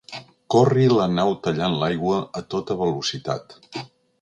[0.53, 3.59] Corri la nau tallant l'aigua a tota velocitat.